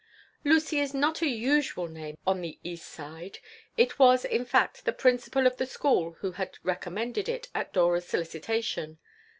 [0.43, 3.37] Lucy is not a usual name on the East Side.
[3.77, 8.07] It was, in fact, the principal of the school who had recommended it, at Dora's
[8.07, 8.97] solicitation.